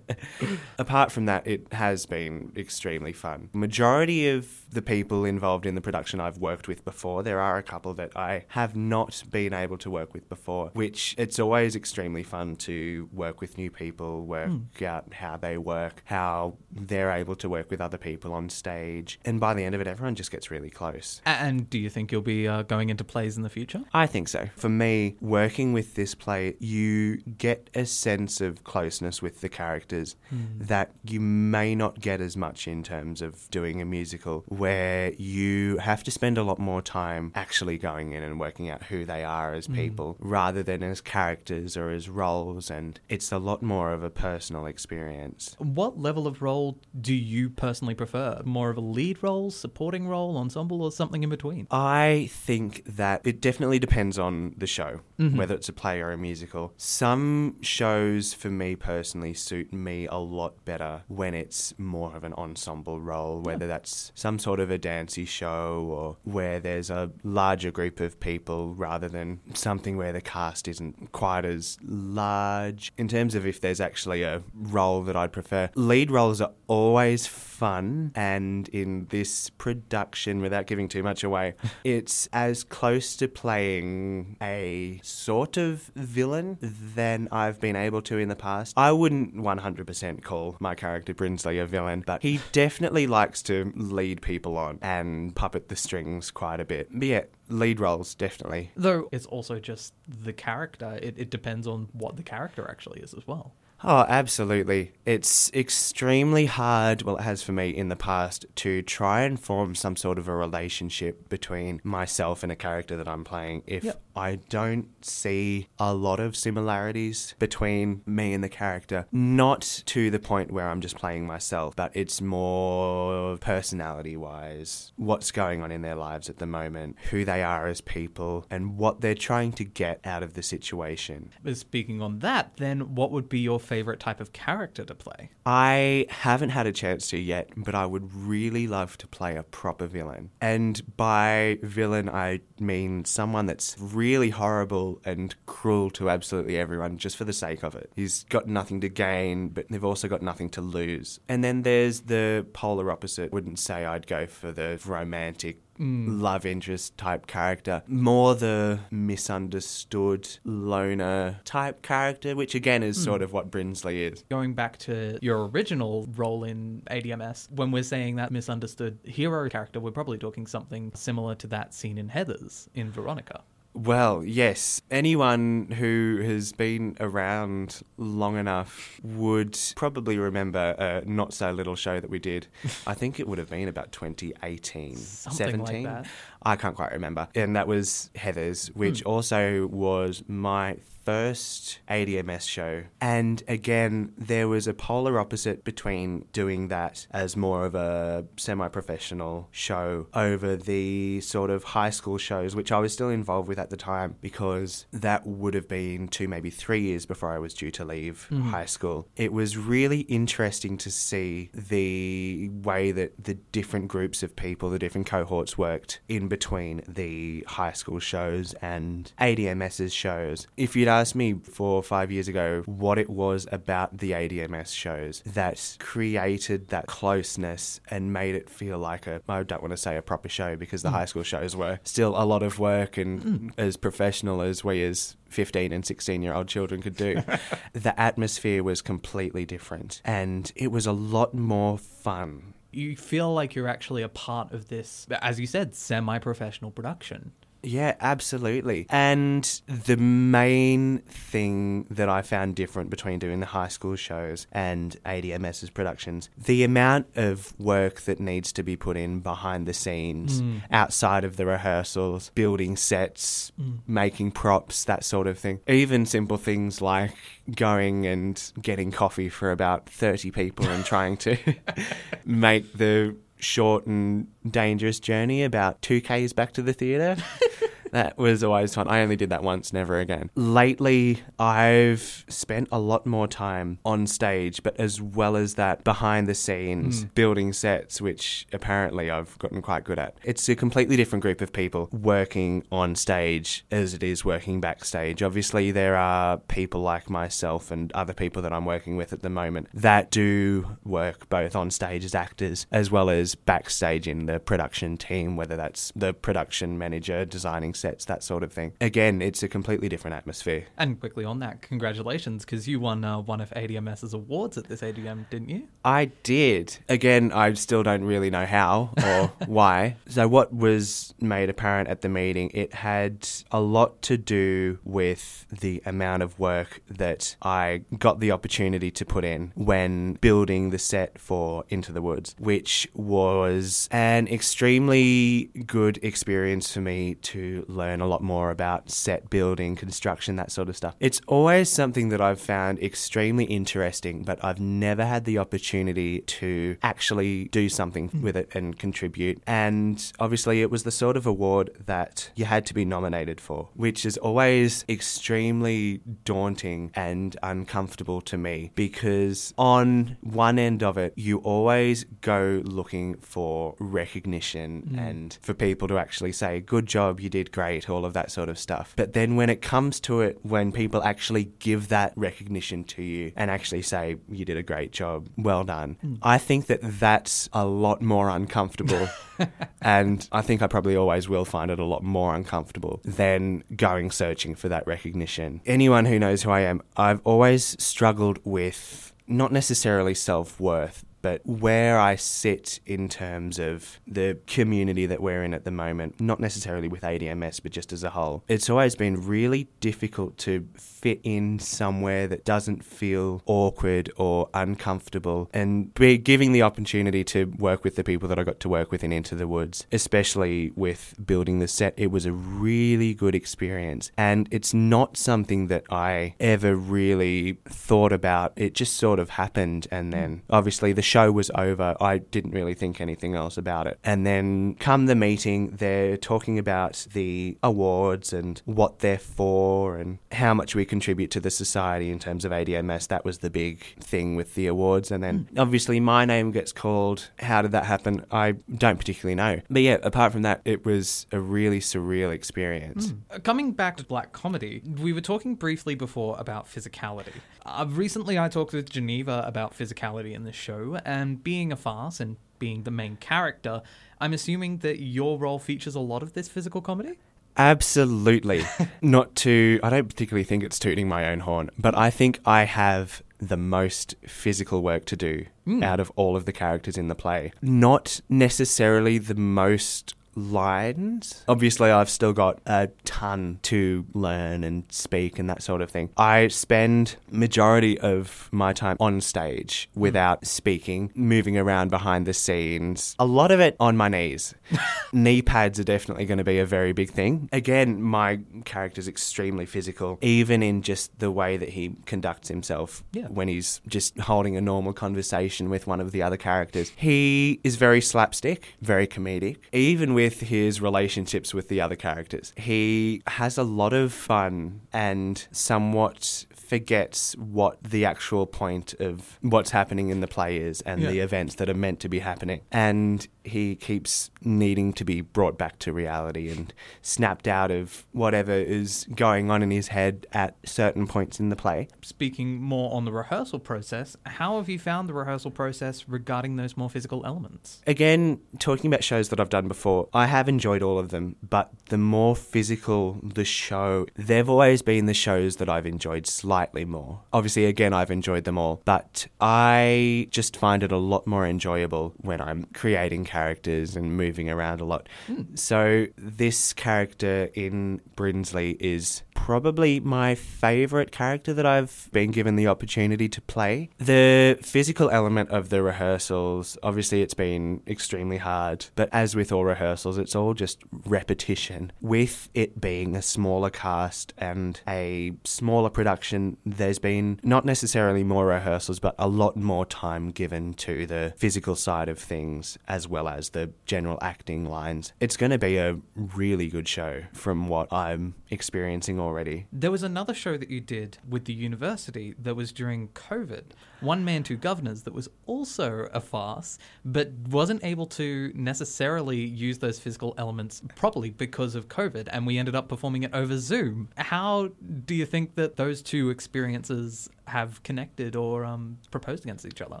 Apart 0.78 1.12
from 1.12 1.26
that, 1.26 1.46
it 1.46 1.72
has 1.72 2.06
been 2.06 2.52
extremely 2.56 3.12
fun. 3.12 3.50
Majority 3.52 4.28
of 4.28 4.59
the 4.70 4.82
people 4.82 5.24
involved 5.24 5.66
in 5.66 5.74
the 5.74 5.80
production 5.80 6.20
I've 6.20 6.38
worked 6.38 6.68
with 6.68 6.84
before. 6.84 7.22
There 7.22 7.40
are 7.40 7.58
a 7.58 7.62
couple 7.62 7.94
that 7.94 8.16
I 8.16 8.44
have 8.48 8.76
not 8.76 9.22
been 9.30 9.52
able 9.52 9.78
to 9.78 9.90
work 9.90 10.14
with 10.14 10.28
before, 10.28 10.70
which 10.74 11.14
it's 11.18 11.38
always 11.38 11.76
extremely 11.76 12.22
fun 12.22 12.56
to 12.56 13.08
work 13.12 13.40
with 13.40 13.58
new 13.58 13.70
people, 13.70 14.24
work 14.24 14.50
mm. 14.50 14.82
out 14.82 15.12
how 15.14 15.36
they 15.36 15.58
work, 15.58 16.02
how 16.04 16.54
they're 16.70 17.10
able 17.10 17.36
to 17.36 17.48
work 17.48 17.70
with 17.70 17.80
other 17.80 17.98
people 17.98 18.32
on 18.32 18.48
stage. 18.48 19.18
And 19.24 19.40
by 19.40 19.54
the 19.54 19.64
end 19.64 19.74
of 19.74 19.80
it, 19.80 19.86
everyone 19.86 20.14
just 20.14 20.30
gets 20.30 20.50
really 20.50 20.70
close. 20.70 21.20
And 21.26 21.68
do 21.68 21.78
you 21.78 21.90
think 21.90 22.12
you'll 22.12 22.22
be 22.22 22.46
uh, 22.46 22.62
going 22.62 22.90
into 22.90 23.04
plays 23.04 23.36
in 23.36 23.42
the 23.42 23.50
future? 23.50 23.82
I 23.92 24.06
think 24.06 24.28
so. 24.28 24.48
For 24.56 24.68
me, 24.68 25.16
working 25.20 25.72
with 25.72 25.94
this 25.94 26.14
play, 26.14 26.56
you 26.58 27.18
get 27.38 27.70
a 27.74 27.86
sense 27.86 28.40
of 28.40 28.64
closeness 28.64 29.20
with 29.22 29.40
the 29.40 29.48
characters 29.48 30.16
mm. 30.32 30.66
that 30.66 30.92
you 31.04 31.20
may 31.20 31.74
not 31.74 32.00
get 32.00 32.20
as 32.20 32.36
much 32.36 32.68
in 32.68 32.82
terms 32.82 33.22
of 33.22 33.50
doing 33.50 33.80
a 33.80 33.84
musical, 33.84 34.44
where 34.60 35.12
you 35.14 35.78
have 35.78 36.04
to 36.04 36.10
spend 36.10 36.38
a 36.38 36.42
lot 36.42 36.58
more 36.58 36.82
time 36.82 37.32
actually 37.34 37.78
going 37.78 38.12
in 38.12 38.22
and 38.22 38.38
working 38.38 38.68
out 38.70 38.82
who 38.84 39.04
they 39.04 39.24
are 39.24 39.54
as 39.54 39.66
hmm. 39.66 39.74
people 39.74 40.14
mm. 40.14 40.16
rather 40.20 40.62
than 40.62 40.82
as 40.82 41.00
characters 41.00 41.76
or 41.76 41.90
as 41.90 42.08
roles. 42.08 42.70
And 42.70 43.00
it's 43.08 43.32
a 43.32 43.38
lot 43.38 43.62
more 43.62 43.92
of 43.92 44.02
a 44.02 44.10
personal 44.10 44.66
experience 44.66 44.90
experience. 44.90 45.54
What 45.58 45.98
level 45.98 46.26
of 46.26 46.42
role 46.42 46.80
do 47.00 47.14
you 47.14 47.48
personally 47.48 47.94
prefer? 47.94 48.42
More 48.44 48.70
of 48.70 48.76
a 48.76 48.80
lead 48.80 49.22
role, 49.22 49.50
supporting 49.50 50.08
role, 50.08 50.36
ensemble, 50.36 50.82
or 50.82 50.90
something 50.90 51.22
in 51.22 51.30
between? 51.30 51.68
I 51.70 52.28
think 52.30 52.82
that 52.96 53.20
it 53.24 53.40
definitely 53.40 53.78
depends 53.78 54.18
on 54.18 54.54
the 54.56 54.66
show, 54.66 55.02
mm-hmm. 55.18 55.36
whether 55.36 55.54
it's 55.54 55.68
a 55.68 55.72
play 55.72 56.00
or 56.00 56.10
a 56.10 56.18
musical. 56.18 56.72
Some 56.76 57.62
shows, 57.62 58.34
for 58.34 58.50
me 58.50 58.74
personally, 58.74 59.34
suit 59.34 59.72
me 59.72 60.06
a 60.06 60.16
lot 60.16 60.64
better 60.64 61.02
when 61.06 61.34
it's 61.34 61.78
more 61.78 62.16
of 62.16 62.24
an 62.24 62.32
ensemble 62.34 63.00
role, 63.00 63.40
whether 63.40 63.66
yeah. 63.66 63.74
that's 63.74 64.10
some 64.14 64.38
sort 64.38 64.49
of 64.58 64.70
a 64.70 64.78
dancey 64.78 65.24
show 65.24 65.86
or 65.88 66.16
where 66.24 66.58
there's 66.58 66.90
a 66.90 67.10
larger 67.22 67.70
group 67.70 68.00
of 68.00 68.18
people 68.18 68.74
rather 68.74 69.08
than 69.08 69.40
something 69.54 69.96
where 69.96 70.12
the 70.12 70.20
cast 70.20 70.66
isn't 70.66 71.12
quite 71.12 71.44
as 71.44 71.78
large. 71.84 72.92
In 72.98 73.06
terms 73.06 73.34
of 73.34 73.46
if 73.46 73.60
there's 73.60 73.80
actually 73.80 74.22
a 74.22 74.42
role 74.54 75.02
that 75.02 75.14
I'd 75.14 75.32
prefer. 75.32 75.70
Lead 75.74 76.10
roles 76.10 76.40
are 76.40 76.52
always 76.66 77.26
fun, 77.60 78.12
and 78.14 78.68
in 78.70 79.06
this 79.10 79.50
production, 79.50 80.00
production 80.10 80.40
without 80.40 80.66
giving 80.66 80.88
too 80.88 81.02
much 81.02 81.22
away. 81.24 81.54
it's 81.84 82.28
as 82.32 82.64
close 82.64 83.16
to 83.16 83.28
playing 83.28 84.36
a 84.42 85.00
sort 85.02 85.56
of 85.56 85.90
villain 85.94 86.58
than 86.60 87.28
I've 87.30 87.60
been 87.60 87.76
able 87.76 88.02
to 88.02 88.18
in 88.18 88.28
the 88.28 88.36
past. 88.36 88.74
I 88.76 88.92
wouldn't 88.92 89.36
100% 89.36 90.22
call 90.22 90.56
my 90.58 90.74
character 90.74 91.14
Brinsley 91.14 91.62
a 91.62 91.66
villain, 91.66 92.02
but 92.06 92.22
he 92.22 92.40
definitely 92.52 93.06
likes 93.06 93.42
to 93.44 93.72
lead 93.76 94.22
people 94.22 94.56
on 94.56 94.78
and 94.82 95.34
puppet 95.36 95.68
the 95.68 95.76
strings 95.76 96.30
quite 96.30 96.60
a 96.60 96.64
bit. 96.64 96.88
But 96.90 97.08
yeah, 97.08 97.24
lead 97.48 97.80
roles, 97.80 98.14
definitely. 98.14 98.70
Though 98.76 99.08
it's 99.12 99.26
also 99.26 99.58
just 99.58 99.94
the 100.08 100.32
character, 100.32 100.98
it, 101.02 101.14
it 101.18 101.30
depends 101.30 101.66
on 101.66 101.88
what 101.92 102.16
the 102.16 102.22
character 102.22 102.68
actually 102.68 103.00
is 103.00 103.14
as 103.14 103.26
well. 103.26 103.54
Oh, 103.82 104.04
absolutely. 104.08 104.92
It's 105.06 105.50
extremely 105.52 106.46
hard, 106.46 107.02
well, 107.02 107.16
it 107.16 107.22
has 107.22 107.42
for 107.42 107.52
me 107.52 107.70
in 107.70 107.88
the 107.88 107.96
past, 107.96 108.44
to 108.56 108.82
try 108.82 109.22
and 109.22 109.40
form 109.40 109.74
some 109.74 109.96
sort 109.96 110.18
of 110.18 110.28
a 110.28 110.34
relationship 110.34 111.28
between 111.28 111.80
myself 111.82 112.42
and 112.42 112.52
a 112.52 112.56
character 112.56 112.96
that 112.96 113.08
I'm 113.08 113.24
playing 113.24 113.62
if 113.66 113.84
Yep. 113.84 114.00
I 114.14 114.36
don't 114.50 114.88
see 115.04 115.68
a 115.78 115.94
lot 115.94 116.20
of 116.20 116.36
similarities 116.36 117.34
between 117.38 118.02
me 118.04 118.34
and 118.34 118.44
the 118.44 118.48
character. 118.48 119.06
Not 119.10 119.82
to 119.86 120.10
the 120.10 120.18
point 120.18 120.50
where 120.52 120.68
I'm 120.68 120.80
just 120.80 120.96
playing 120.96 121.26
myself, 121.26 121.74
but 121.74 121.90
it's 121.94 122.20
more 122.20 123.38
personality 123.38 124.16
wise, 124.16 124.92
what's 124.96 125.30
going 125.30 125.62
on 125.62 125.72
in 125.72 125.82
their 125.82 125.94
lives 125.94 126.28
at 126.28 126.38
the 126.38 126.46
moment, 126.46 126.96
who 127.10 127.24
they 127.24 127.42
are 127.42 127.66
as 127.66 127.80
people, 127.80 128.46
and 128.50 128.76
what 128.76 129.00
they're 129.00 129.14
trying 129.14 129.52
to 129.52 129.64
get 129.64 130.00
out 130.04 130.22
of 130.22 130.34
the 130.34 130.42
situation. 130.42 131.30
But 131.42 131.56
speaking 131.56 132.02
on 132.02 132.18
that, 132.18 132.56
then 132.58 132.94
what 132.94 133.10
would 133.10 133.28
be 133.28 133.40
your 133.40 133.60
favorite 133.70 134.00
type 134.00 134.20
of 134.20 134.32
character 134.32 134.84
to 134.84 134.96
play? 134.96 135.30
I 135.46 136.06
haven't 136.08 136.50
had 136.50 136.66
a 136.66 136.72
chance 136.72 137.06
to 137.10 137.16
yet, 137.16 137.50
but 137.56 137.76
I 137.76 137.86
would 137.86 138.12
really 138.12 138.66
love 138.66 138.98
to 138.98 139.06
play 139.06 139.36
a 139.36 139.44
proper 139.44 139.86
villain. 139.86 140.30
And 140.40 140.96
by 140.96 141.60
villain, 141.62 142.08
I 142.08 142.40
mean 142.58 143.04
someone 143.04 143.46
that's 143.46 143.76
really 143.78 144.30
horrible 144.30 145.00
and 145.04 145.36
cruel 145.46 145.88
to 145.90 146.10
absolutely 146.10 146.58
everyone 146.58 146.98
just 146.98 147.16
for 147.16 147.24
the 147.24 147.32
sake 147.32 147.62
of 147.62 147.76
it. 147.76 147.92
He's 147.94 148.24
got 148.24 148.48
nothing 148.48 148.80
to 148.80 148.88
gain, 148.88 149.50
but 149.50 149.66
they've 149.70 149.84
also 149.84 150.08
got 150.08 150.20
nothing 150.20 150.50
to 150.50 150.60
lose. 150.60 151.20
And 151.28 151.44
then 151.44 151.62
there's 151.62 152.00
the 152.00 152.44
polar 152.52 152.90
opposite. 152.90 153.32
Wouldn't 153.32 153.60
say 153.60 153.84
I'd 153.84 154.08
go 154.08 154.26
for 154.26 154.50
the 154.50 154.80
romantic 154.84 155.60
Mm. 155.80 156.20
love 156.20 156.44
interest 156.44 156.98
type 156.98 157.26
character, 157.26 157.82
more 157.86 158.34
the 158.34 158.80
misunderstood 158.90 160.28
loner 160.44 161.40
type 161.44 161.80
character, 161.80 162.36
which 162.36 162.54
again 162.54 162.82
is 162.82 162.98
mm. 162.98 163.04
sort 163.04 163.22
of 163.22 163.32
what 163.32 163.50
Brinsley 163.50 164.12
is. 164.12 164.22
Going 164.30 164.52
back 164.52 164.76
to 164.78 165.18
your 165.22 165.48
original 165.48 166.06
role 166.14 166.44
in 166.44 166.82
ADMS, 166.90 167.50
when 167.50 167.70
we're 167.70 167.82
saying 167.82 168.16
that 168.16 168.30
misunderstood 168.30 168.98
hero 169.04 169.48
character, 169.48 169.80
we're 169.80 169.90
probably 169.90 170.18
talking 170.18 170.46
something 170.46 170.92
similar 170.94 171.34
to 171.36 171.46
that 171.46 171.72
scene 171.72 171.96
in 171.96 172.10
Heathers 172.10 172.68
in 172.74 172.90
Veronica. 172.90 173.42
Well, 173.72 174.24
yes. 174.24 174.82
Anyone 174.90 175.70
who 175.70 176.20
has 176.24 176.52
been 176.52 176.96
around 176.98 177.82
long 177.96 178.36
enough 178.36 179.00
would 179.02 179.56
probably 179.76 180.18
remember 180.18 180.74
a 180.76 181.02
not 181.08 181.32
so 181.32 181.52
little 181.52 181.76
show 181.76 182.00
that 182.00 182.10
we 182.10 182.18
did. 182.18 182.48
I 182.86 182.94
think 182.94 183.20
it 183.20 183.28
would 183.28 183.38
have 183.38 183.50
been 183.50 183.68
about 183.68 183.92
2018, 183.92 184.96
Something 184.96 185.60
like 185.60 185.68
17. 185.68 185.82
that. 185.84 186.06
I 186.42 186.56
can't 186.56 186.76
quite 186.76 186.92
remember. 186.92 187.28
And 187.34 187.56
that 187.56 187.66
was 187.66 188.10
Heathers, 188.14 188.72
hmm. 188.72 188.78
which 188.78 189.02
also 189.04 189.66
was 189.66 190.22
my 190.26 190.76
first 191.04 191.80
ADMS 191.88 192.48
show. 192.48 192.84
And 193.00 193.42
again, 193.48 194.12
there 194.16 194.48
was 194.48 194.66
a 194.66 194.74
polar 194.74 195.18
opposite 195.18 195.64
between 195.64 196.26
doing 196.32 196.68
that 196.68 197.06
as 197.10 197.36
more 197.36 197.64
of 197.64 197.74
a 197.74 198.26
semi 198.36 198.68
professional 198.68 199.48
show 199.50 200.06
over 200.14 200.56
the 200.56 201.20
sort 201.20 201.50
of 201.50 201.64
high 201.64 201.90
school 201.90 202.18
shows, 202.18 202.54
which 202.54 202.70
I 202.70 202.78
was 202.78 202.92
still 202.92 203.08
involved 203.08 203.48
with 203.48 203.58
at 203.58 203.70
the 203.70 203.76
time 203.76 204.16
because 204.20 204.86
that 204.92 205.26
would 205.26 205.54
have 205.54 205.68
been 205.68 206.08
two, 206.08 206.28
maybe 206.28 206.50
three 206.50 206.82
years 206.82 207.06
before 207.06 207.32
I 207.32 207.38
was 207.38 207.54
due 207.54 207.70
to 207.72 207.84
leave 207.84 208.26
hmm. 208.28 208.42
high 208.50 208.66
school. 208.66 209.08
It 209.16 209.32
was 209.32 209.56
really 209.56 210.00
interesting 210.02 210.78
to 210.78 210.90
see 210.90 211.50
the 211.54 212.50
way 212.62 212.92
that 212.92 213.24
the 213.24 213.34
different 213.34 213.88
groups 213.88 214.22
of 214.22 214.36
people, 214.36 214.70
the 214.70 214.78
different 214.78 215.06
cohorts 215.06 215.58
worked 215.58 216.00
in 216.08 216.28
between 216.30 216.82
the 216.88 217.44
high 217.46 217.72
school 217.72 217.98
shows 217.98 218.54
and 218.62 219.12
ADMS's 219.20 219.92
shows. 219.92 220.46
If 220.56 220.74
you'd 220.74 220.88
asked 220.88 221.14
me 221.14 221.34
four 221.34 221.76
or 221.76 221.82
five 221.82 222.10
years 222.10 222.28
ago 222.28 222.62
what 222.64 222.96
it 222.98 223.10
was 223.10 223.46
about 223.52 223.98
the 223.98 224.12
ADMS 224.12 224.74
shows 224.74 225.20
that 225.26 225.76
created 225.78 226.68
that 226.68 226.86
closeness 226.86 227.80
and 227.88 228.14
made 228.14 228.34
it 228.34 228.48
feel 228.48 228.78
like 228.78 229.06
a, 229.06 229.20
I 229.28 229.42
don't 229.42 229.60
want 229.60 229.72
to 229.72 229.76
say 229.76 229.96
a 229.96 230.02
proper 230.02 230.30
show 230.30 230.56
because 230.56 230.82
the 230.82 230.88
hmm. 230.88 230.94
high 230.94 231.04
school 231.04 231.24
shows 231.24 231.54
were 231.54 231.80
still 231.84 232.14
a 232.16 232.24
lot 232.24 232.42
of 232.42 232.58
work 232.58 232.96
and 232.96 233.22
hmm. 233.22 233.48
as 233.58 233.76
professional 233.76 234.40
as 234.40 234.64
we 234.64 234.82
as 234.84 235.16
15 235.28 235.72
and 235.72 235.84
16 235.84 236.22
year 236.22 236.32
old 236.32 236.48
children 236.48 236.80
could 236.80 236.96
do. 236.96 237.22
the 237.72 238.00
atmosphere 238.00 238.62
was 238.62 238.80
completely 238.80 239.44
different 239.44 240.00
and 240.04 240.52
it 240.54 240.70
was 240.70 240.86
a 240.86 240.92
lot 240.92 241.34
more 241.34 241.76
fun. 241.76 242.49
You 242.72 242.96
feel 242.96 243.32
like 243.32 243.54
you're 243.54 243.68
actually 243.68 244.02
a 244.02 244.08
part 244.08 244.52
of 244.52 244.68
this, 244.68 245.06
as 245.22 245.40
you 245.40 245.46
said, 245.46 245.74
semi 245.74 246.18
professional 246.18 246.70
production. 246.70 247.32
Yeah, 247.62 247.96
absolutely. 248.00 248.86
And 248.88 249.44
the 249.66 249.96
main 249.96 250.98
thing 251.08 251.86
that 251.90 252.08
I 252.08 252.22
found 252.22 252.54
different 252.54 252.90
between 252.90 253.18
doing 253.18 253.40
the 253.40 253.46
high 253.46 253.68
school 253.68 253.96
shows 253.96 254.46
and 254.52 254.96
ADMS's 255.04 255.70
productions, 255.70 256.30
the 256.38 256.64
amount 256.64 257.06
of 257.16 257.58
work 257.58 258.02
that 258.02 258.20
needs 258.20 258.52
to 258.52 258.62
be 258.62 258.76
put 258.76 258.96
in 258.96 259.20
behind 259.20 259.66
the 259.66 259.74
scenes, 259.74 260.40
mm. 260.40 260.62
outside 260.70 261.24
of 261.24 261.36
the 261.36 261.46
rehearsals, 261.46 262.30
building 262.34 262.76
sets, 262.76 263.52
mm. 263.60 263.78
making 263.86 264.30
props, 264.32 264.84
that 264.84 265.04
sort 265.04 265.26
of 265.26 265.38
thing. 265.38 265.60
Even 265.66 266.06
simple 266.06 266.36
things 266.36 266.80
like 266.80 267.12
going 267.54 268.06
and 268.06 268.52
getting 268.60 268.90
coffee 268.90 269.28
for 269.28 269.50
about 269.50 269.88
30 269.88 270.30
people 270.30 270.66
and 270.66 270.84
trying 270.84 271.16
to 271.18 271.36
make 272.24 272.72
the 272.72 273.16
short 273.42 273.86
and 273.86 274.26
dangerous 274.48 275.00
journey 275.00 275.42
about 275.44 275.80
2Ks 275.82 276.34
back 276.34 276.52
to 276.52 276.62
the 276.62 276.72
theatre. 276.72 277.16
That 277.92 278.18
was 278.18 278.42
always 278.44 278.74
fun. 278.74 278.88
I 278.88 279.02
only 279.02 279.16
did 279.16 279.30
that 279.30 279.42
once, 279.42 279.72
never 279.72 279.98
again. 279.98 280.30
Lately, 280.34 281.22
I've 281.38 282.24
spent 282.28 282.68
a 282.72 282.78
lot 282.78 283.06
more 283.06 283.26
time 283.26 283.78
on 283.84 284.06
stage, 284.06 284.62
but 284.62 284.78
as 284.78 285.00
well 285.00 285.36
as 285.36 285.54
that, 285.54 285.84
behind 285.84 286.26
the 286.26 286.34
scenes, 286.34 287.02
hmm. 287.02 287.08
building 287.14 287.52
sets, 287.52 288.00
which 288.00 288.46
apparently 288.52 289.10
I've 289.10 289.38
gotten 289.38 289.62
quite 289.62 289.84
good 289.84 289.98
at. 289.98 290.16
It's 290.24 290.48
a 290.48 290.56
completely 290.56 290.96
different 290.96 291.22
group 291.22 291.40
of 291.40 291.52
people 291.52 291.88
working 291.92 292.64
on 292.70 292.94
stage 292.94 293.64
as 293.70 293.94
it 293.94 294.02
is 294.02 294.24
working 294.24 294.60
backstage. 294.60 295.22
Obviously, 295.22 295.70
there 295.70 295.96
are 295.96 296.38
people 296.38 296.80
like 296.80 297.10
myself 297.10 297.70
and 297.70 297.92
other 297.92 298.14
people 298.14 298.42
that 298.42 298.52
I'm 298.52 298.64
working 298.64 298.96
with 298.96 299.12
at 299.12 299.22
the 299.22 299.30
moment 299.30 299.68
that 299.74 300.10
do 300.10 300.76
work 300.84 301.28
both 301.28 301.56
on 301.56 301.70
stage 301.70 302.04
as 302.04 302.14
actors 302.14 302.66
as 302.70 302.90
well 302.90 303.10
as 303.10 303.34
backstage 303.34 304.06
in 304.06 304.26
the 304.26 304.38
production 304.38 304.96
team, 304.96 305.36
whether 305.36 305.56
that's 305.56 305.92
the 305.96 306.12
production 306.12 306.78
manager, 306.78 307.24
designing 307.24 307.74
sets, 307.80 308.04
that 308.04 308.22
sort 308.22 308.42
of 308.42 308.52
thing. 308.52 308.72
Again, 308.80 309.22
it's 309.22 309.42
a 309.42 309.48
completely 309.48 309.88
different 309.88 310.16
atmosphere. 310.16 310.66
And 310.76 311.00
quickly 311.00 311.24
on 311.24 311.40
that, 311.40 311.62
congratulations, 311.62 312.44
because 312.44 312.68
you 312.68 312.80
won 312.80 313.04
uh, 313.04 313.20
one 313.20 313.40
of 313.40 313.50
ADMS's 313.50 314.14
awards 314.14 314.58
at 314.58 314.68
this 314.68 314.82
AGM, 314.82 315.28
didn't 315.30 315.48
you? 315.48 315.68
I 315.84 316.06
did. 316.22 316.78
Again, 316.88 317.32
I 317.32 317.52
still 317.54 317.82
don't 317.82 318.04
really 318.04 318.30
know 318.30 318.46
how 318.46 318.92
or 319.04 319.32
why. 319.46 319.96
So, 320.08 320.28
what 320.28 320.54
was 320.54 321.14
made 321.20 321.48
apparent 321.48 321.88
at 321.88 322.02
the 322.02 322.08
meeting, 322.08 322.50
it 322.54 322.74
had 322.74 323.28
a 323.50 323.60
lot 323.60 324.02
to 324.02 324.16
do 324.16 324.78
with 324.84 325.46
the 325.50 325.82
amount 325.86 326.22
of 326.22 326.38
work 326.38 326.80
that 326.88 327.36
I 327.42 327.82
got 327.98 328.20
the 328.20 328.30
opportunity 328.30 328.90
to 328.90 329.04
put 329.04 329.24
in 329.24 329.52
when 329.54 330.14
building 330.14 330.70
the 330.70 330.78
set 330.78 331.18
for 331.18 331.64
Into 331.68 331.92
the 331.92 332.02
Woods, 332.02 332.34
which 332.38 332.88
was 332.94 333.88
an 333.90 334.28
extremely 334.28 335.50
good 335.66 335.98
experience 336.02 336.72
for 336.72 336.80
me 336.80 337.14
to 337.14 337.64
learn 337.70 338.00
a 338.00 338.06
lot 338.06 338.22
more 338.22 338.50
about 338.50 338.90
set 338.90 339.30
building, 339.30 339.76
construction, 339.76 340.36
that 340.36 340.52
sort 340.52 340.68
of 340.68 340.76
stuff. 340.76 340.94
It's 341.00 341.20
always 341.26 341.68
something 341.70 342.08
that 342.10 342.20
I've 342.20 342.40
found 342.40 342.78
extremely 342.80 343.44
interesting, 343.44 344.24
but 344.24 344.42
I've 344.44 344.60
never 344.60 345.04
had 345.04 345.24
the 345.24 345.38
opportunity 345.38 346.20
to 346.20 346.76
actually 346.82 347.46
do 347.46 347.68
something 347.68 348.08
hmm. 348.08 348.22
with 348.22 348.36
it 348.36 348.50
and 348.54 348.78
contribute. 348.78 349.42
And 349.46 350.12
obviously, 350.18 350.62
it 350.62 350.70
was 350.70 350.82
the 350.82 350.90
sort 350.90 351.16
of 351.16 351.26
award 351.26 351.70
that 351.86 352.30
you 352.34 352.44
had 352.44 352.66
to 352.66 352.74
be 352.74 352.84
nominated 352.84 353.40
for, 353.40 353.68
which 353.74 354.04
is 354.04 354.16
always 354.18 354.84
extremely 354.88 356.00
daunting 356.24 356.90
and 356.94 357.36
uncomfortable 357.42 358.20
to 358.22 358.36
me 358.36 358.72
because 358.74 359.54
on 359.56 360.16
one 360.20 360.58
end 360.58 360.82
of 360.82 360.98
it, 360.98 361.12
you 361.16 361.38
always 361.38 362.04
go 362.20 362.62
looking 362.64 363.14
for 363.16 363.74
recognition 363.78 364.82
hmm. 364.82 364.98
and 364.98 365.38
for 365.42 365.54
people 365.54 365.88
to 365.88 365.98
actually 365.98 366.32
say, 366.32 366.60
Good 366.60 366.86
job, 366.86 367.20
you 367.20 367.28
did 367.28 367.52
great 367.52 367.59
great, 367.60 367.90
all 367.90 368.04
of 368.04 368.12
that 368.14 368.30
sort 368.30 368.48
of 368.48 368.58
stuff. 368.58 368.94
But 368.96 369.12
then 369.12 369.36
when 369.36 369.50
it 369.50 369.60
comes 369.60 370.00
to 370.00 370.22
it, 370.22 370.38
when 370.42 370.72
people 370.72 371.02
actually 371.02 371.44
give 371.58 371.88
that 371.88 372.12
recognition 372.16 372.84
to 372.84 373.02
you 373.02 373.32
and 373.36 373.50
actually 373.50 373.82
say, 373.82 374.16
you 374.30 374.44
did 374.44 374.56
a 374.56 374.62
great 374.62 374.92
job, 374.92 375.28
well 375.36 375.64
done, 375.64 375.96
Hmm. 376.00 376.14
I 376.22 376.38
think 376.38 376.66
that 376.66 376.80
that's 376.82 377.48
a 377.52 377.66
lot 377.66 378.00
more 378.00 378.30
uncomfortable. 378.30 379.08
and 379.82 380.26
I 380.32 380.42
think 380.42 380.62
I 380.62 380.66
probably 380.66 380.96
always 380.96 381.28
will 381.28 381.44
find 381.44 381.70
it 381.70 381.78
a 381.78 381.84
lot 381.84 382.02
more 382.02 382.34
uncomfortable 382.34 383.00
than 383.04 383.64
going 383.76 384.10
searching 384.10 384.54
for 384.54 384.68
that 384.68 384.86
recognition. 384.86 385.60
Anyone 385.66 386.06
who 386.06 386.18
knows 386.18 386.42
who 386.42 386.50
I 386.50 386.60
am, 386.60 386.80
I've 386.96 387.20
always 387.24 387.76
struggled 387.82 388.38
with 388.44 389.12
not 389.26 389.52
necessarily 389.52 390.14
self 390.14 390.58
worth, 390.58 391.04
but 391.22 391.44
where 391.44 391.98
I 391.98 392.16
sit 392.16 392.80
in 392.86 393.08
terms 393.08 393.58
of 393.58 394.00
the 394.06 394.38
community 394.46 395.06
that 395.06 395.20
we're 395.20 395.42
in 395.42 395.54
at 395.54 395.64
the 395.64 395.70
moment, 395.70 396.20
not 396.20 396.40
necessarily 396.40 396.88
with 396.88 397.02
ADMS, 397.02 397.62
but 397.62 397.72
just 397.72 397.92
as 397.92 398.04
a 398.04 398.10
whole, 398.10 398.44
it's 398.48 398.70
always 398.70 398.94
been 398.94 399.26
really 399.26 399.68
difficult 399.80 400.38
to 400.38 400.66
fit 400.76 401.20
in 401.22 401.58
somewhere 401.58 402.26
that 402.26 402.44
doesn't 402.44 402.84
feel 402.84 403.42
awkward 403.46 404.10
or 404.16 404.48
uncomfortable 404.54 405.50
and 405.52 405.92
be 405.94 406.18
giving 406.18 406.52
the 406.52 406.62
opportunity 406.62 407.24
to 407.24 407.44
work 407.58 407.84
with 407.84 407.96
the 407.96 408.04
people 408.04 408.28
that 408.28 408.38
I 408.38 408.44
got 408.44 408.60
to 408.60 408.68
work 408.68 408.90
with 408.90 409.04
in 409.04 409.12
Into 409.12 409.34
the 409.34 409.48
Woods, 409.48 409.86
especially 409.92 410.72
with 410.74 411.14
building 411.24 411.58
the 411.58 411.68
set. 411.68 411.94
It 411.96 412.10
was 412.10 412.26
a 412.26 412.32
really 412.32 413.14
good 413.14 413.34
experience. 413.34 414.10
And 414.16 414.48
it's 414.50 414.74
not 414.74 415.16
something 415.16 415.68
that 415.68 415.84
I 415.90 416.34
ever 416.40 416.74
really 416.76 417.58
thought 417.68 418.12
about. 418.12 418.52
It 418.56 418.74
just 418.74 418.96
sort 418.96 419.18
of 419.18 419.30
happened. 419.30 419.86
And 419.90 420.12
then 420.12 420.36
mm. 420.36 420.40
obviously 420.50 420.92
the 420.92 421.02
show 421.10 421.32
was 421.32 421.50
over. 421.56 421.96
I 422.00 422.18
didn't 422.18 422.52
really 422.52 422.74
think 422.74 423.00
anything 423.00 423.34
else 423.34 423.56
about 423.56 423.86
it. 423.86 423.98
And 424.04 424.24
then 424.24 424.76
come 424.76 425.06
the 425.06 425.16
meeting, 425.16 425.70
they're 425.76 426.16
talking 426.16 426.58
about 426.58 427.06
the 427.12 427.58
awards 427.62 428.32
and 428.32 428.62
what 428.64 429.00
they're 429.00 429.18
for 429.18 429.96
and 429.96 430.18
how 430.32 430.54
much 430.54 430.74
we 430.74 430.84
contribute 430.84 431.30
to 431.32 431.40
the 431.40 431.50
society 431.50 432.10
in 432.10 432.18
terms 432.18 432.44
of 432.44 432.52
ADMS. 432.52 433.08
That 433.08 433.24
was 433.24 433.38
the 433.38 433.50
big 433.50 433.82
thing 433.98 434.36
with 434.36 434.54
the 434.54 434.68
awards. 434.68 435.10
And 435.10 435.22
then 435.22 435.48
obviously 435.56 435.98
my 435.98 436.24
name 436.24 436.52
gets 436.52 436.72
called. 436.72 437.30
How 437.40 437.60
did 437.62 437.72
that 437.72 437.86
happen? 437.86 438.24
I 438.30 438.52
don't 438.52 438.98
particularly 438.98 439.34
know. 439.34 439.60
But 439.68 439.82
yeah, 439.82 439.98
apart 440.02 440.32
from 440.32 440.42
that, 440.42 440.60
it 440.64 440.84
was 440.84 441.26
a 441.32 441.40
really 441.40 441.80
surreal 441.80 442.32
experience. 442.32 443.14
Uh, 443.30 443.38
Coming 443.40 443.72
back 443.72 443.96
to 443.96 444.04
black 444.04 444.32
comedy, 444.32 444.82
we 445.00 445.12
were 445.12 445.20
talking 445.20 445.56
briefly 445.56 445.96
before 445.96 446.36
about 446.38 446.66
physicality. 446.66 447.32
Uh, 447.66 447.86
recently, 447.88 448.38
I 448.38 448.48
talked 448.48 448.72
with 448.72 448.88
Geneva 448.88 449.42
about 449.46 449.76
physicality 449.76 450.34
in 450.34 450.44
the 450.44 450.52
show, 450.52 450.99
and 451.04 451.42
being 451.42 451.72
a 451.72 451.76
farce 451.76 452.20
and 452.20 452.36
being 452.58 452.82
the 452.84 452.90
main 452.90 453.16
character, 453.16 453.82
I'm 454.20 454.32
assuming 454.32 454.78
that 454.78 455.00
your 455.00 455.38
role 455.38 455.58
features 455.58 455.94
a 455.94 456.00
lot 456.00 456.22
of 456.22 456.34
this 456.34 456.48
physical 456.48 456.80
comedy? 456.80 457.18
Absolutely. 457.56 458.64
Not 459.02 459.34
to, 459.36 459.80
I 459.82 459.90
don't 459.90 460.08
particularly 460.08 460.44
think 460.44 460.62
it's 460.62 460.78
tooting 460.78 461.08
my 461.08 461.28
own 461.28 461.40
horn, 461.40 461.70
but 461.78 461.96
I 461.96 462.10
think 462.10 462.40
I 462.44 462.64
have 462.64 463.22
the 463.38 463.56
most 463.56 464.14
physical 464.26 464.82
work 464.82 465.06
to 465.06 465.16
do 465.16 465.46
hmm. 465.64 465.82
out 465.82 465.98
of 465.98 466.12
all 466.14 466.36
of 466.36 466.44
the 466.44 466.52
characters 466.52 466.96
in 466.96 467.08
the 467.08 467.14
play. 467.14 467.52
Not 467.62 468.20
necessarily 468.28 469.18
the 469.18 469.34
most 469.34 470.14
lines. 470.34 471.44
Obviously, 471.48 471.90
I've 471.90 472.10
still 472.10 472.32
got 472.32 472.60
a 472.66 472.88
ton 473.04 473.58
to 473.62 474.06
learn 474.14 474.64
and 474.64 474.84
speak 474.90 475.38
and 475.38 475.48
that 475.50 475.62
sort 475.62 475.82
of 475.82 475.90
thing. 475.90 476.10
I 476.16 476.48
spend 476.48 477.16
majority 477.30 477.98
of 477.98 478.48
my 478.52 478.72
time 478.72 478.96
on 479.00 479.20
stage 479.20 479.88
hmm. 479.94 480.00
without 480.00 480.46
speaking, 480.46 481.12
moving 481.14 481.56
around 481.56 481.90
behind 481.90 482.26
the 482.26 482.34
scenes. 482.34 483.14
A 483.18 483.26
lot 483.26 483.50
of 483.50 483.60
it 483.60 483.76
on 483.80 483.96
my 483.96 484.08
knees. 484.08 484.54
Knee 485.12 485.42
pads 485.42 485.78
are 485.80 485.84
definitely 485.84 486.26
going 486.26 486.38
to 486.38 486.44
be 486.44 486.58
a 486.58 486.66
very 486.66 486.92
big 486.92 487.10
thing. 487.10 487.48
Again, 487.52 488.02
my 488.02 488.40
character's 488.64 489.08
extremely 489.08 489.66
physical, 489.66 490.18
even 490.22 490.62
in 490.62 490.82
just 490.82 491.18
the 491.18 491.30
way 491.30 491.56
that 491.56 491.70
he 491.70 491.96
conducts 492.06 492.48
himself 492.48 493.02
Yeah. 493.12 493.26
when 493.28 493.48
he's 493.48 493.80
just 493.86 494.18
holding 494.20 494.56
a 494.56 494.60
normal 494.60 494.92
conversation 494.92 495.70
with 495.70 495.86
one 495.86 496.00
of 496.00 496.12
the 496.12 496.22
other 496.22 496.36
characters. 496.36 496.92
He 496.96 497.60
is 497.64 497.76
very 497.76 498.00
slapstick, 498.00 498.74
very 498.80 499.06
comedic, 499.06 499.56
even 499.72 500.14
with 500.14 500.19
his 500.28 500.80
relationships 500.80 501.54
with 501.54 501.68
the 501.68 501.80
other 501.80 501.96
characters. 501.96 502.52
He 502.56 503.22
has 503.26 503.56
a 503.56 503.62
lot 503.62 503.92
of 503.92 504.12
fun 504.12 504.82
and 504.92 505.46
somewhat 505.52 506.44
forgets 506.70 507.34
what 507.36 507.82
the 507.82 508.04
actual 508.04 508.46
point 508.46 508.94
of 509.00 509.38
what's 509.40 509.72
happening 509.72 510.08
in 510.10 510.20
the 510.20 510.28
play 510.28 510.56
is 510.58 510.80
and 510.82 511.00
Yeah. 511.02 511.10
the 511.10 511.18
events 511.18 511.56
that 511.56 511.68
are 511.68 511.74
meant 511.74 511.98
to 511.98 512.08
be 512.08 512.20
happening. 512.20 512.60
And 512.70 513.26
he 513.42 513.74
keeps 513.74 514.30
needing 514.42 514.92
to 514.92 515.04
be 515.04 515.20
brought 515.20 515.58
back 515.58 515.80
to 515.80 515.92
reality 515.92 516.48
and 516.48 516.72
snapped 517.02 517.48
out 517.48 517.72
of 517.72 518.06
whatever 518.12 518.52
is 518.52 519.04
going 519.16 519.50
on 519.50 519.64
in 519.64 519.72
his 519.72 519.88
head 519.88 520.26
at 520.32 520.54
certain 520.64 521.08
points 521.08 521.40
in 521.40 521.48
the 521.48 521.56
play. 521.56 521.88
Speaking 522.02 522.62
more 522.62 522.94
on 522.94 523.04
the 523.04 523.10
rehearsal 523.12 523.58
process, 523.58 524.16
how 524.26 524.58
have 524.58 524.68
you 524.68 524.78
found 524.78 525.08
the 525.08 525.14
rehearsal 525.14 525.50
process 525.50 526.04
regarding 526.08 526.54
those 526.54 526.76
more 526.76 526.88
physical 526.88 527.26
elements? 527.26 527.82
Again, 527.84 528.38
talking 528.60 528.86
about 528.88 529.02
shows 529.02 529.30
that 529.30 529.40
I've 529.40 529.48
done 529.48 529.66
before, 529.66 530.08
I 530.14 530.26
have 530.26 530.48
enjoyed 530.48 530.82
all 530.84 531.00
of 531.00 531.08
them, 531.08 531.34
but 531.42 531.72
the 531.88 531.98
more 531.98 532.36
physical 532.36 533.18
the 533.24 533.44
show, 533.44 534.06
they've 534.14 534.48
always 534.48 534.82
been 534.82 535.06
the 535.06 535.14
shows 535.14 535.56
that 535.56 535.68
I've 535.68 535.86
enjoyed 535.86 536.28
slightly 536.28 536.59
more. 536.86 537.20
Obviously, 537.32 537.66
again, 537.66 537.92
I've 537.92 538.10
enjoyed 538.10 538.44
them 538.44 538.58
all, 538.58 538.82
but 538.84 539.26
I 539.40 540.28
just 540.30 540.56
find 540.56 540.82
it 540.82 540.92
a 540.92 540.96
lot 540.96 541.26
more 541.26 541.46
enjoyable 541.46 542.14
when 542.18 542.40
I'm 542.40 542.66
creating 542.74 543.24
characters 543.24 543.96
and 543.96 544.16
moving 544.16 544.50
around 544.50 544.80
a 544.80 544.84
lot. 544.84 545.08
Hmm. 545.26 545.54
So, 545.54 546.06
this 546.16 546.72
character 546.72 547.50
in 547.54 548.00
Brinsley 548.16 548.76
is 548.80 549.22
probably 549.34 550.00
my 550.00 550.34
favourite 550.34 551.10
character 551.10 551.54
that 551.54 551.66
I've 551.66 552.08
been 552.12 552.30
given 552.30 552.56
the 552.56 552.66
opportunity 552.66 553.28
to 553.28 553.40
play. 553.40 553.90
The 553.98 554.58
physical 554.62 555.10
element 555.10 555.50
of 555.50 555.70
the 555.70 555.82
rehearsals, 555.82 556.76
obviously, 556.82 557.22
it's 557.22 557.34
been 557.34 557.82
extremely 557.86 558.38
hard, 558.38 558.86
but 558.96 559.08
as 559.12 559.34
with 559.34 559.50
all 559.50 559.64
rehearsals, 559.64 560.18
it's 560.18 560.36
all 560.36 560.54
just 560.54 560.82
repetition. 560.92 561.92
With 562.00 562.48
it 562.54 562.80
being 562.80 563.16
a 563.16 563.22
smaller 563.22 563.70
cast 563.70 564.34
and 564.38 564.80
a 564.86 565.32
smaller 565.44 565.90
production, 565.90 566.49
there's 566.64 566.98
been 566.98 567.40
not 567.42 567.64
necessarily 567.64 568.24
more 568.24 568.46
rehearsals, 568.46 568.98
but 568.98 569.14
a 569.18 569.28
lot 569.28 569.56
more 569.56 569.86
time 569.86 570.30
given 570.30 570.74
to 570.74 571.06
the 571.06 571.34
physical 571.36 571.76
side 571.76 572.08
of 572.08 572.18
things 572.18 572.78
as 572.88 573.08
well 573.08 573.28
as 573.28 573.50
the 573.50 573.70
general 573.86 574.18
acting 574.20 574.64
lines. 574.68 575.12
It's 575.20 575.36
going 575.36 575.50
to 575.50 575.58
be 575.58 575.76
a 575.76 575.98
really 576.14 576.68
good 576.68 576.88
show 576.88 577.22
from 577.32 577.68
what 577.68 577.92
I'm 577.92 578.34
experiencing 578.50 579.20
already. 579.20 579.66
There 579.72 579.90
was 579.90 580.02
another 580.02 580.34
show 580.34 580.56
that 580.56 580.70
you 580.70 580.80
did 580.80 581.18
with 581.28 581.44
the 581.44 581.52
university 581.52 582.34
that 582.38 582.56
was 582.56 582.72
during 582.72 583.08
COVID, 583.08 583.64
One 584.00 584.24
Man, 584.24 584.42
Two 584.42 584.56
Governors, 584.56 585.02
that 585.02 585.14
was 585.14 585.28
also 585.46 586.08
a 586.12 586.20
farce, 586.20 586.78
but 587.04 587.30
wasn't 587.48 587.84
able 587.84 588.06
to 588.06 588.52
necessarily 588.54 589.38
use 589.38 589.78
those 589.78 589.98
physical 589.98 590.34
elements 590.38 590.82
properly 590.96 591.30
because 591.30 591.74
of 591.74 591.88
COVID, 591.88 592.28
and 592.32 592.46
we 592.46 592.58
ended 592.58 592.74
up 592.74 592.88
performing 592.88 593.22
it 593.22 593.34
over 593.34 593.58
Zoom. 593.58 594.08
How 594.16 594.70
do 595.04 595.14
you 595.14 595.26
think 595.26 595.54
that 595.54 595.76
those 595.76 596.02
two 596.02 596.30
experiences 596.40 597.28
have 597.46 597.82
connected 597.82 598.34
or 598.34 598.64
um, 598.64 598.96
proposed 599.10 599.44
against 599.44 599.66
each 599.66 599.82
other? 599.82 600.00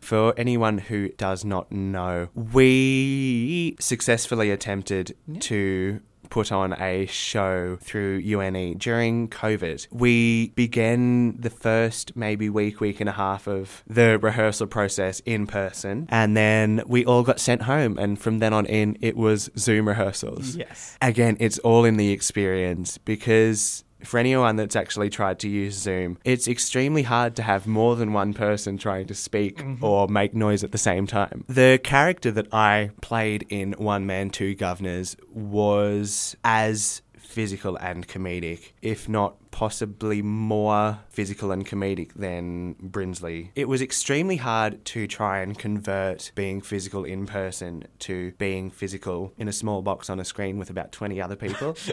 For 0.00 0.34
anyone 0.36 0.76
who 0.78 1.08
does 1.10 1.42
not 1.44 1.72
know, 1.72 2.28
we 2.34 3.76
successfully 3.80 4.50
attempted 4.50 5.16
Yeah. 5.26 5.40
to 5.40 6.00
put 6.30 6.52
on 6.52 6.74
a 6.74 7.06
show 7.06 7.78
through 7.80 8.18
UNE 8.18 8.76
during 8.76 9.28
COVID. 9.28 9.86
We 9.90 10.50
began 10.50 11.40
the 11.40 11.48
first 11.48 12.14
maybe 12.14 12.50
week, 12.50 12.80
week 12.82 13.00
and 13.00 13.08
a 13.08 13.12
half 13.12 13.46
of 13.46 13.82
the 13.86 14.18
rehearsal 14.18 14.66
process 14.66 15.20
in 15.20 15.46
person, 15.46 16.06
and 16.10 16.36
then 16.36 16.82
we 16.86 17.06
all 17.06 17.22
got 17.22 17.40
sent 17.40 17.62
home. 17.62 17.96
And 17.96 18.18
from 18.18 18.40
then 18.40 18.52
on 18.52 18.66
in, 18.66 18.98
it 19.00 19.16
was 19.16 19.48
Zoom 19.56 19.88
rehearsals. 19.88 20.54
Yes. 20.54 20.98
Again, 21.00 21.38
it's 21.40 21.58
all 21.60 21.86
in 21.86 21.96
the 21.96 22.10
experience 22.10 22.98
because 22.98 23.84
for 24.04 24.18
anyone 24.18 24.56
that's 24.56 24.76
actually 24.76 25.10
tried 25.10 25.38
to 25.40 25.48
use 25.48 25.74
Zoom, 25.74 26.18
it's 26.24 26.48
extremely 26.48 27.02
hard 27.02 27.36
to 27.36 27.42
have 27.42 27.66
more 27.66 27.96
than 27.96 28.12
one 28.12 28.34
person 28.34 28.78
trying 28.78 29.06
to 29.06 29.14
speak 29.14 29.58
mm-hmm. 29.58 29.84
or 29.84 30.08
make 30.08 30.34
noise 30.34 30.64
at 30.64 30.72
the 30.72 30.78
same 30.78 31.06
time. 31.06 31.44
The 31.48 31.80
character 31.82 32.30
that 32.32 32.52
I 32.52 32.90
played 33.00 33.46
in 33.48 33.72
One 33.72 34.06
Man, 34.06 34.30
Two 34.30 34.54
Governors 34.54 35.16
was 35.32 36.36
as 36.44 37.02
physical 37.18 37.76
and 37.76 38.08
comedic, 38.08 38.72
if 38.82 39.08
not 39.08 39.47
possibly 39.50 40.22
more 40.22 41.00
physical 41.08 41.50
and 41.50 41.66
comedic 41.66 42.12
than 42.14 42.74
Brinsley. 42.74 43.50
It 43.54 43.68
was 43.68 43.82
extremely 43.82 44.36
hard 44.36 44.84
to 44.86 45.06
try 45.06 45.40
and 45.40 45.58
convert 45.58 46.32
being 46.34 46.60
physical 46.60 47.04
in 47.04 47.26
person 47.26 47.84
to 48.00 48.32
being 48.32 48.70
physical 48.70 49.32
in 49.36 49.48
a 49.48 49.52
small 49.52 49.82
box 49.82 50.10
on 50.10 50.20
a 50.20 50.24
screen 50.24 50.58
with 50.58 50.70
about 50.70 50.92
20 50.92 51.20
other 51.20 51.36
people. 51.36 51.76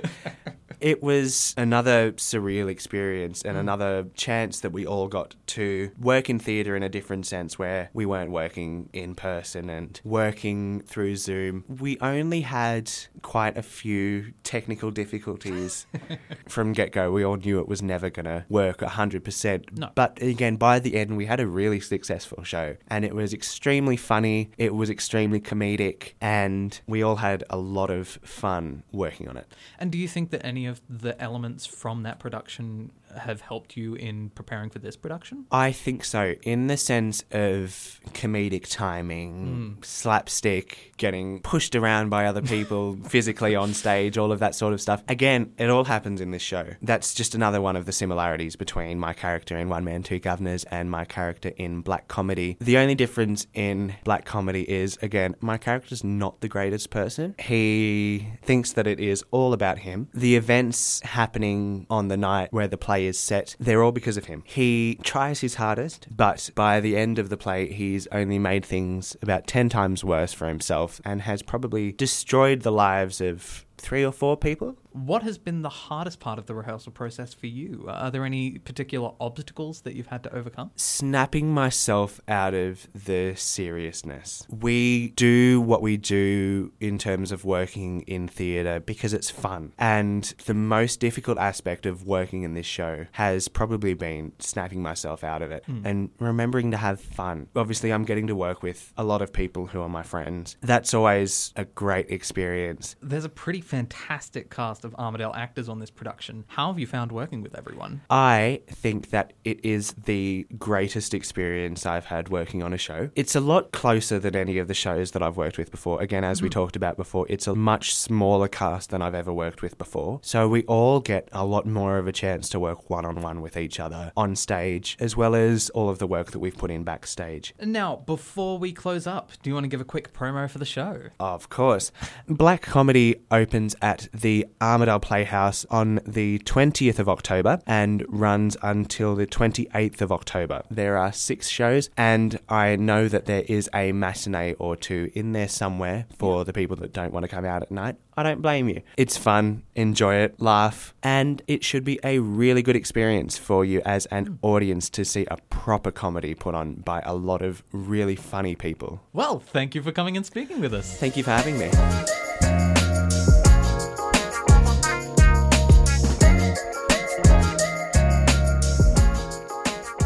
It 0.80 1.02
was 1.02 1.54
another 1.58 2.12
surreal 2.14 2.70
experience 2.70 3.42
and 3.42 3.58
mm. 3.58 3.62
another 3.62 4.08
chance 4.16 4.60
that 4.62 4.72
we 4.72 4.86
all 4.86 5.08
got 5.08 5.36
to 5.48 5.92
work 6.00 6.30
in 6.30 6.40
theatre 6.40 6.76
in 6.76 6.84
a 6.84 6.90
different 6.90 7.26
sense 7.26 7.58
where 7.58 7.90
we 7.94 8.06
weren't 8.06 8.32
working 8.32 8.90
in 8.94 9.16
person 9.16 9.70
and 9.70 10.00
working 10.04 10.82
through 10.82 11.16
Zoom. 11.16 11.64
We 11.68 11.98
only 12.02 12.42
had 12.42 12.92
quite 13.22 13.58
a 13.58 13.64
few 13.64 14.34
technical 14.44 14.92
difficulties 14.92 15.88
from 16.48 16.74
get 16.74 16.92
go. 16.92 17.12
We 17.12 17.24
all 17.24 17.38
knew 17.46 17.60
it 17.60 17.68
was 17.68 17.82
never 17.82 18.10
going 18.10 18.26
to 18.26 18.46
work 18.50 18.80
100%. 18.80 19.78
No. 19.78 19.90
But 19.96 20.22
again, 20.22 20.56
by 20.56 20.80
the 20.80 20.96
end, 20.96 21.18
we 21.18 21.26
had 21.26 21.40
a 21.40 21.48
really 21.48 21.80
successful 21.80 22.44
show 22.44 22.76
and 22.88 23.06
it 23.06 23.16
was 23.16 23.34
extremely 23.34 23.98
funny, 23.98 24.52
it 24.58 24.74
was 24.74 24.90
extremely 24.90 25.40
comedic, 25.40 26.14
and 26.22 26.80
we 26.88 27.04
all 27.04 27.18
had 27.18 27.44
a 27.50 27.58
lot 27.58 27.90
of 27.90 28.08
fun 28.24 28.84
working 28.92 29.28
on 29.28 29.38
it. 29.38 29.48
And 29.80 29.92
do 29.92 29.98
you 29.98 30.08
think 30.08 30.32
that 30.32 30.46
any 30.46 30.66
of 30.66 30.82
the 30.90 31.20
elements 31.22 31.66
from 31.66 32.04
that 32.04 32.20
production 32.20 32.92
have 33.18 33.42
helped 33.42 33.78
you 33.78 33.96
in 33.96 34.30
preparing 34.32 34.70
for 34.70 34.80
this 34.80 34.96
production? 34.96 35.46
I 35.52 35.72
think 35.72 36.04
so, 36.04 36.36
in 36.44 36.68
the 36.68 36.78
sense 36.78 37.24
of 37.32 38.00
comedic 38.14 38.70
timing, 38.70 39.76
hmm. 39.78 39.82
slapstick, 39.84 40.94
getting 40.98 41.42
pushed 41.42 41.76
around 41.76 42.10
by 42.10 42.26
other 42.26 42.42
people 42.42 42.98
physically 43.08 43.56
on 43.56 43.74
stage, 43.74 44.18
all 44.18 44.32
of 44.32 44.40
that 44.40 44.56
sort 44.56 44.74
of 44.74 44.82
stuff. 44.82 45.04
Again, 45.08 45.54
it 45.58 45.70
all 45.70 45.86
happens 45.86 46.22
in 46.22 46.32
this 46.32 46.42
show. 46.42 46.66
That's 46.82 47.14
just 47.14 47.36
another 47.36 47.62
one 47.62 47.76
of 47.76 47.86
the 47.86 47.92
similarities 47.92 48.56
between 48.56 49.00
my 49.00 49.14
character 49.14 49.58
in 49.58 49.70
One 49.70 49.84
Man, 49.84 50.04
Two 50.04 50.20
Governors 50.20 50.64
and 50.66 50.90
my 50.90 51.06
character 51.06 51.52
in 51.58 51.82
Black 51.82 52.08
Comedy. 52.08 52.58
The 52.60 52.78
only 52.78 52.96
difference 52.96 53.48
in 53.54 53.96
Black 54.04 54.26
Comedy 54.26 54.70
is, 54.70 54.98
again, 55.02 55.36
my 55.42 55.58
character's 55.58 56.04
not 56.04 56.42
the 56.42 56.48
greatest 56.48 56.90
person. 56.90 57.36
He 57.40 58.28
thinks 58.42 58.74
that 58.74 58.88
it 58.88 59.00
is 59.00 59.24
all 59.32 59.54
about 59.54 59.80
him. 59.80 60.10
The 60.14 60.36
events 60.36 61.02
happening 61.02 61.86
on 61.90 62.08
the 62.08 62.18
night 62.18 62.52
where 62.52 62.68
the 62.68 62.78
play 62.78 63.05
is 63.08 63.20
set, 63.20 63.56
they're 63.60 63.84
all 63.84 63.92
because 63.92 64.18
of 64.18 64.26
him. 64.26 64.44
He 64.46 65.00
tries 65.04 65.42
his 65.42 65.56
hardest, 65.56 66.08
but 66.16 66.50
by 66.56 66.80
the 66.80 66.96
end 66.98 67.20
of 67.20 67.30
the 67.30 67.38
play, 67.38 67.72
he's 67.72 68.08
only 68.12 68.40
made 68.40 68.66
things 68.66 69.16
about 69.22 69.48
10 69.48 69.70
times 69.70 70.04
worse 70.04 70.34
for 70.34 70.48
himself 70.48 71.02
and 71.04 71.22
has 71.24 71.42
probably 71.42 71.92
destroyed 71.92 72.62
the 72.62 72.72
lives 72.72 73.22
of 73.22 73.65
three 73.78 74.04
or 74.06 74.12
four 74.12 74.38
people. 74.38 74.78
What 74.92 75.24
has 75.24 75.38
been 75.38 75.62
the 75.62 75.70
hardest 75.70 76.20
part 76.20 76.40
of 76.40 76.46
the 76.46 76.56
rehearsal 76.56 76.92
process 76.92 77.34
for 77.34 77.48
you? 77.48 77.86
Are 77.90 78.10
there 78.10 78.24
any 78.24 78.58
particular 78.60 79.12
obstacles 79.20 79.82
that 79.82 79.96
you've 79.96 80.08
had 80.08 80.24
to 80.24 80.34
overcome? 80.34 80.72
snapping 80.96 81.54
myself 81.54 82.22
out 82.28 82.54
of 82.54 82.88
the 82.94 83.34
seriousness. 83.36 84.46
We 84.50 85.10
do 85.10 85.62
what 85.62 85.82
we 85.82 85.98
do 85.98 86.72
in 86.80 86.98
terms 86.98 87.32
of 87.32 87.46
working 87.46 88.02
in 88.02 88.28
theatre 88.28 88.80
because 88.80 89.14
it's 89.14 89.30
fun. 89.30 89.74
And 89.78 90.24
the 90.46 90.54
most 90.54 91.00
difficult 91.00 91.38
aspect 91.38 91.86
of 91.86 92.06
working 92.06 92.44
in 92.44 92.54
this 92.54 92.66
show 92.66 93.06
has 93.14 93.48
probably 93.48 93.94
been 93.94 94.34
snapping 94.40 94.82
myself 94.82 95.24
out 95.24 95.42
of 95.42 95.52
it 95.52 95.64
hmm. 95.66 95.86
and 95.86 96.10
remembering 96.20 96.72
to 96.72 96.78
have 96.78 97.00
fun. 97.00 97.48
Obviously, 97.56 97.92
I'm 97.92 98.06
getting 98.06 98.28
to 98.28 98.36
work 98.36 98.64
with 98.64 98.94
a 98.98 99.04
lot 99.04 99.22
of 99.22 99.34
people 99.34 99.68
who 99.68 99.82
are 99.82 99.90
my 99.90 100.04
friends. 100.04 100.58
That's 100.62 100.94
always 100.94 101.54
a 101.56 101.66
great 101.66 102.10
experience. 102.10 102.96
There's 103.02 103.26
a 103.26 103.30
pretty 103.30 103.62
fantastic 103.66 104.50
cast 104.50 104.86
of 104.86 104.94
Armidale 104.94 105.36
actors 105.36 105.68
on 105.68 105.80
this 105.80 105.90
production. 105.90 106.46
How 106.48 106.68
have 106.68 106.80
you 106.80 106.88
found 106.88 107.12
working 107.12 107.42
with 107.42 107.58
everyone? 107.58 108.02
I 108.10 108.62
think 108.68 109.10
that 109.10 109.34
it 109.44 109.64
is 109.66 109.94
the 109.94 110.46
greatest 110.58 111.14
experience 111.14 111.86
I've 111.86 112.06
had 112.06 112.30
working 112.30 112.62
on 112.64 112.74
a 112.74 112.78
show. 112.78 113.10
It's 113.16 113.36
a 113.36 113.40
lot 113.40 113.72
closer 113.72 114.20
than 114.20 114.36
any 114.36 114.58
of 114.60 114.68
the 114.68 114.74
shows 114.74 115.12
that 115.12 115.24
I've 115.24 115.38
worked 115.38 115.58
with 115.58 115.72
before. 115.72 116.02
Again, 116.02 116.24
as 116.24 116.42
we 116.42 116.50
mm-hmm. 116.50 116.60
talked 116.60 116.76
about 116.76 116.96
before, 116.96 117.26
it's 117.30 117.48
a 117.48 117.56
much 117.56 117.96
smaller 117.96 118.48
cast 118.48 118.92
than 118.92 119.02
I've 119.02 119.16
ever 119.16 119.34
worked 119.34 119.62
with 119.62 119.78
before. 119.78 120.20
So 120.22 120.48
we 120.48 120.64
all 120.64 121.00
get 121.00 121.28
a 121.32 121.46
lot 121.46 121.66
more 121.66 121.98
of 121.98 122.08
a 122.08 122.12
chance 122.12 122.50
to 122.50 122.60
work 122.60 122.90
one 122.90 123.06
on 123.06 123.22
one 123.22 123.42
with 123.42 123.58
each 123.58 123.80
other 123.80 124.12
on 124.16 124.36
stage, 124.36 124.96
as 125.00 125.18
well 125.18 125.34
as 125.34 125.70
all 125.72 125.90
of 125.90 125.98
the 125.98 126.08
work 126.08 126.32
that 126.32 126.40
we've 126.40 126.58
put 126.58 126.70
in 126.70 126.84
backstage. 126.84 127.54
Now, 127.62 127.96
before 127.96 128.60
we 128.60 128.72
close 128.72 129.08
up, 129.08 129.32
do 129.42 129.50
you 129.50 129.54
want 129.56 129.64
to 129.64 129.70
give 129.70 129.82
a 129.82 129.86
quick 129.86 130.14
promo 130.14 130.50
for 130.50 130.60
the 130.60 130.66
show? 130.66 131.10
Of 131.20 131.50
course. 131.50 131.92
Black 132.28 132.62
Comedy 132.62 133.16
opens 133.32 133.55
at 133.56 134.10
the 134.14 134.46
Armidale 134.60 135.02
Playhouse 135.02 135.66
on 135.70 136.02
the 136.06 136.40
20th 136.40 137.00
of 137.00 137.08
October 137.08 137.62
and 137.66 138.04
runs 138.10 138.58
until 138.62 139.16
the 139.16 139.26
28th 139.26 140.02
of 140.02 140.12
October. 140.12 140.64
There 140.70 140.98
are 140.98 141.14
six 141.14 141.48
shows, 141.48 141.90
and 141.96 142.38
I 142.50 142.76
know 142.76 143.08
that 143.08 143.28
there 143.28 143.44
is 143.48 143.70
a 143.74 143.94
matinee 143.94 144.56
or 144.60 144.76
two 144.76 145.10
in 145.14 145.32
there 145.32 145.48
somewhere 145.48 146.06
for 146.18 146.44
the 146.44 146.52
people 146.52 146.76
that 146.78 146.92
don't 146.92 147.14
want 147.14 147.24
to 147.24 147.30
come 147.30 147.46
out 147.46 147.62
at 147.62 147.72
night. 147.72 147.96
I 148.18 148.24
don't 148.24 148.42
blame 148.42 148.68
you. 148.68 148.82
It's 148.98 149.16
fun, 149.16 149.64
enjoy 149.74 150.16
it, 150.16 150.42
laugh, 150.42 150.94
and 151.02 151.42
it 151.48 151.64
should 151.64 151.86
be 151.86 151.98
a 152.04 152.20
really 152.20 152.62
good 152.62 152.76
experience 152.76 153.38
for 153.38 153.64
you 153.64 153.82
as 153.86 154.06
an 154.08 154.26
hmm. 154.26 154.36
audience 154.42 154.90
to 154.90 155.06
see 155.06 155.26
a 155.32 155.38
proper 155.50 155.92
comedy 155.92 156.34
put 156.34 156.56
on 156.56 156.74
by 156.76 157.00
a 157.06 157.14
lot 157.14 157.42
of 157.42 157.64
really 157.72 158.18
funny 158.18 158.56
people. 158.56 159.00
Well, 159.14 159.40
thank 159.40 159.76
you 159.76 159.82
for 159.82 159.94
coming 159.94 160.18
and 160.18 160.26
speaking 160.26 160.60
with 160.60 160.74
us. 160.74 160.98
Thank 160.98 161.16
you 161.16 161.24
for 161.24 161.32
having 161.32 161.58
me. 161.58 161.72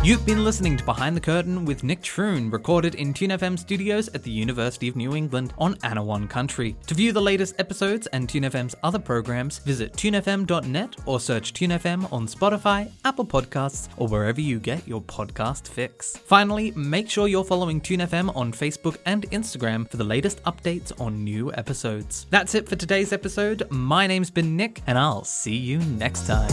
You've 0.09 0.25
been 0.25 0.43
listening 0.43 0.75
to 0.75 0.83
Behind 0.83 1.15
the 1.15 1.21
Curtain 1.21 1.65
with 1.65 1.83
Nick 1.83 2.01
Troon, 2.01 2.49
recorded 2.49 2.95
in 2.95 3.13
Tune 3.13 3.29
FM 3.29 3.59
studios 3.59 4.07
at 4.15 4.23
the 4.23 4.31
University 4.31 4.87
of 4.87 4.95
New 4.95 5.15
England 5.15 5.53
on 5.59 5.75
Anaiwan 5.83 6.27
Country. 6.27 6.75
To 6.87 6.95
view 6.95 7.11
the 7.11 7.21
latest 7.21 7.53
episodes 7.59 8.07
and 8.07 8.27
Tune 8.27 8.41
FM's 8.41 8.73
other 8.81 8.97
programs, 8.97 9.59
visit 9.59 9.93
tunefm.net 9.93 10.95
or 11.05 11.19
search 11.19 11.53
Tune 11.53 11.69
FM 11.69 12.11
on 12.11 12.25
Spotify, 12.25 12.89
Apple 13.05 13.23
Podcasts, 13.23 13.87
or 13.97 14.07
wherever 14.07 14.41
you 14.41 14.57
get 14.57 14.87
your 14.87 15.01
podcast 15.01 15.67
fix. 15.67 16.17
Finally, 16.17 16.71
make 16.71 17.07
sure 17.07 17.27
you're 17.27 17.45
following 17.45 17.79
Tune 17.79 17.99
FM 17.99 18.35
on 18.35 18.51
Facebook 18.51 18.97
and 19.05 19.29
Instagram 19.29 19.87
for 19.87 19.97
the 19.97 20.03
latest 20.03 20.41
updates 20.41 20.91
on 20.99 21.23
new 21.23 21.53
episodes. 21.53 22.25
That's 22.31 22.55
it 22.55 22.67
for 22.67 22.75
today's 22.75 23.13
episode. 23.13 23.69
My 23.69 24.07
name's 24.07 24.31
been 24.31 24.57
Nick, 24.57 24.81
and 24.87 24.97
I'll 24.97 25.23
see 25.23 25.55
you 25.55 25.77
next 25.77 26.25
time. 26.25 26.49